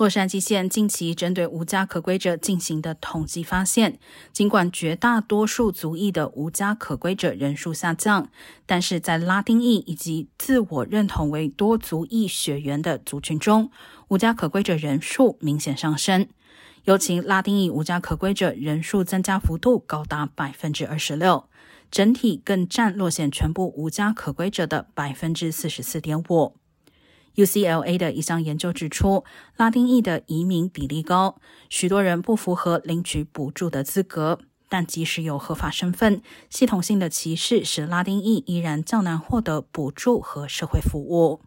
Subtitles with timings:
[0.00, 3.98] 洛杉矶县近期针对无家可归者进行的统计发现，
[4.32, 8.30] 尽管绝大多数族裔的无家可归者人数下降，
[8.64, 13.70] 但是在拉丁裔以及自我认同为多族裔血缘的族群中，
[14.08, 16.26] 无家可归者人数明显上升。
[16.84, 21.44] 尤其拉丁裔无家可归者人数增加幅度高达百分之二十六，
[21.90, 26.56] 整体更占落县全部无家可归者的百分之四十四点五。
[27.44, 29.24] UCLA 的一项研究指出，
[29.56, 31.36] 拉丁裔的移民比例高，
[31.68, 34.38] 许多人不符合领取补助的资格。
[34.68, 41.40] 但即使有合法身份，系统性的歧视使拉丁裔依然较难获得补助和社会服务。